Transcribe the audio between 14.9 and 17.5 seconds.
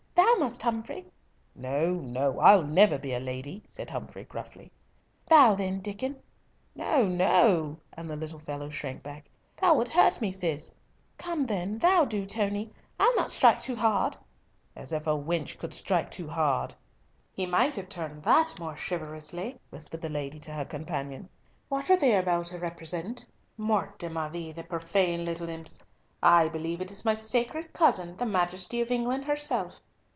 if a wench could strike too hard." "He